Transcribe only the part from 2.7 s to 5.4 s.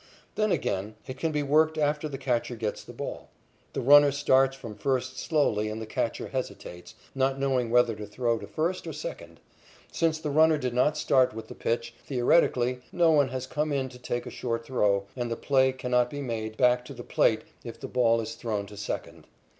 the ball. The runner starts from first